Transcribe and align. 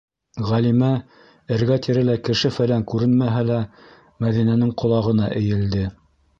-Ғәлимә, 0.51 0.87
эргә- 1.57 1.77
тирәлә 1.87 2.15
кеше-фәлән 2.29 2.87
күренмәһә 2.95 3.45
лә, 3.53 3.61
Мәҙинәнең 4.25 4.75
ҡолағына 4.83 5.33
эйелде. 5.41 5.89